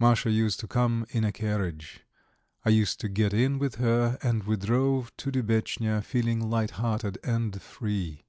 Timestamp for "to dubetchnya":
5.18-6.02